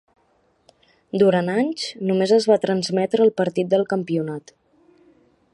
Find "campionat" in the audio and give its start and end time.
3.93-4.59